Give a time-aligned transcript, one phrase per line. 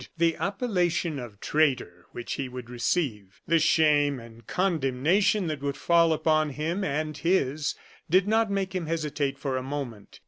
[0.17, 6.11] The appellation of traitor, which he would receive; the shame and condemnation that would fall
[6.11, 7.75] upon him and his,
[8.09, 10.19] did not make him hesitate for a moment.